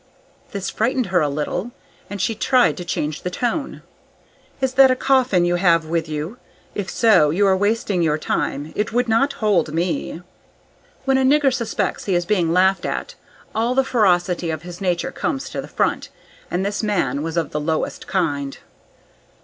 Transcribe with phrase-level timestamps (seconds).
[0.51, 1.69] This frightened her a little,
[2.09, 3.83] and she tried to change the tone.
[4.59, 6.37] "Is that a coffin you have with you?
[6.73, 8.73] If so, you are wasting your time.
[8.75, 10.23] It would not hold me."
[11.05, 13.13] When a nigger suspects he is being laughed at,
[13.53, 16.09] all the ferocity of his nature comes to the front;
[16.49, 18.57] and this man was of the lowest kind.